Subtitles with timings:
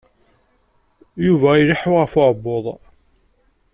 [1.25, 2.65] Yuba a ileḥḥu ɣef uɛebbuḍ.